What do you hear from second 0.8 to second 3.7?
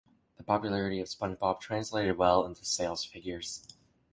of SpongeBob translated well into sales figures.